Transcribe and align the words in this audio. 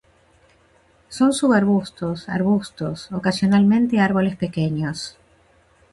Son 1.09 1.31
subarbustos, 1.31 2.27
arbustos, 2.27 3.11
ocasionalmente 3.11 3.99
árboles 3.99 4.35
pequeños. 4.35 5.15